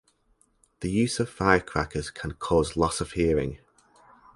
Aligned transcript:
The 0.79 0.89
use 0.89 1.19
of 1.19 1.29
firecrackers 1.29 2.09
can 2.09 2.31
cause 2.33 2.75
loss 2.75 3.01
of 3.01 3.11
hearing. 3.11 3.59